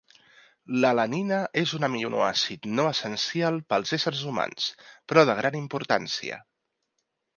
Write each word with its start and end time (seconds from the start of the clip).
L'alanina 0.83 1.37
és 1.63 1.73
un 1.79 1.85
aminoàcid 1.87 2.65
no 2.79 2.85
essencial 2.93 3.61
pels 3.75 3.95
éssers 3.99 4.25
humans, 4.33 4.71
però 5.13 5.27
de 5.31 5.37
gran 5.41 5.59
importància. 5.65 6.41